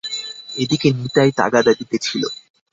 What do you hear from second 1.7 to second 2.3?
দিতেছিল।